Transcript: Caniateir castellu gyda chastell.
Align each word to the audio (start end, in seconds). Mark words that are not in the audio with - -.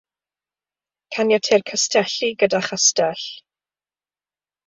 Caniateir 1.17 1.59
castellu 1.71 2.31
gyda 2.43 2.61
chastell. 2.71 3.23